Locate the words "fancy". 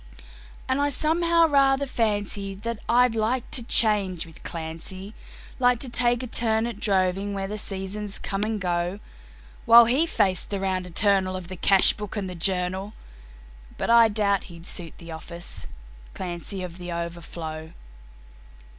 1.85-2.55